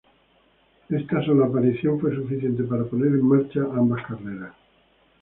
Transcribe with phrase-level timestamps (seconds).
[0.89, 4.55] Esta sola aparición fue suficiente para poner en marcha ambas carreras.